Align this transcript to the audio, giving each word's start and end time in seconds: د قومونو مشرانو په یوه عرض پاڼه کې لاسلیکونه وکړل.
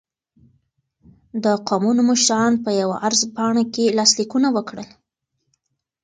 د 1.43 1.45
قومونو 1.67 2.01
مشرانو 2.09 2.61
په 2.65 2.71
یوه 2.81 2.95
عرض 3.07 3.21
پاڼه 3.35 3.63
کې 3.73 3.95
لاسلیکونه 3.97 4.47
وکړل. 4.55 4.89